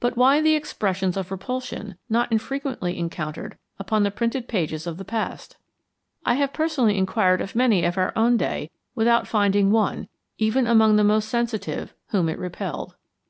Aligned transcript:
But 0.00 0.16
why 0.16 0.40
the 0.40 0.54
expressions 0.54 1.14
of 1.14 1.30
repulsion 1.30 1.96
not 2.08 2.32
infrequently 2.32 2.98
encountered 2.98 3.58
upon 3.78 4.02
the 4.02 4.10
printed 4.10 4.48
pages 4.48 4.86
of 4.86 4.96
the 4.96 5.04
past? 5.04 5.58
I 6.24 6.36
have 6.36 6.54
personally 6.54 6.96
inquired 6.96 7.42
of 7.42 7.54
many 7.54 7.84
of 7.84 7.98
our 7.98 8.14
own 8.16 8.38
day 8.38 8.70
without 8.94 9.28
finding 9.28 9.70
one, 9.70 10.08
even 10.38 10.66
among 10.66 10.96
the 10.96 11.04
most 11.04 11.28
sensitive, 11.28 11.92
whom 12.12 12.30
it 12.30 12.38
repelled. 12.38 12.94